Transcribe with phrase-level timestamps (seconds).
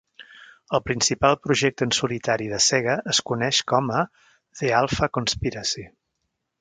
[0.75, 4.01] El principal projecte en solitari de Sega es coneix com a
[4.63, 5.87] The Alpha Conspiracy.